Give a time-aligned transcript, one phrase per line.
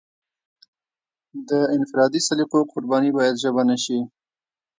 [1.49, 3.99] د انفرادي سلیقو قرباني باید ژبه نشي.